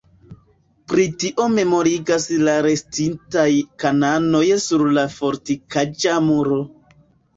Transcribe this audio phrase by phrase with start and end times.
[0.91, 3.45] Pri tio memorigas la restintaj
[3.85, 6.59] kanonoj sur la fortikaĵa muro.